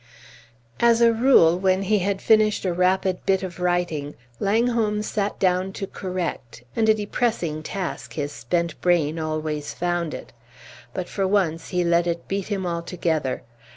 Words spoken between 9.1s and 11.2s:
always found it; but